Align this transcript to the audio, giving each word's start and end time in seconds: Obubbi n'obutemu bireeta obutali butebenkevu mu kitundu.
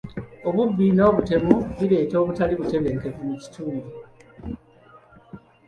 Obubbi 0.47 0.85
n'obutemu 0.95 1.53
bireeta 1.77 2.15
obutali 2.21 2.53
butebenkevu 2.59 3.21
mu 3.29 3.35
kitundu. 3.41 3.87